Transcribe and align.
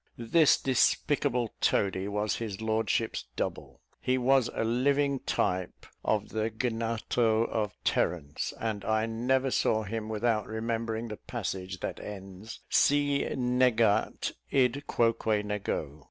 This 0.17 0.57
despicable 0.59 1.53
toady 1.61 2.07
was 2.07 2.37
his 2.37 2.59
lordship's 2.59 3.25
double; 3.35 3.81
he 3.99 4.17
was 4.17 4.49
a 4.55 4.63
living 4.63 5.19
type 5.27 5.85
of 6.03 6.29
the 6.29 6.49
Gnatho 6.49 7.43
of 7.47 7.75
Terence; 7.83 8.51
and 8.59 8.83
I 8.83 9.05
never 9.05 9.51
saw 9.51 9.83
him 9.83 10.09
without 10.09 10.47
remembering 10.47 11.09
the 11.09 11.17
passage 11.17 11.81
that 11.81 11.99
ends 11.99 12.61
"si 12.67 13.19
negat 13.35 14.31
id 14.49 14.87
quoque 14.87 15.45
nego." 15.45 15.99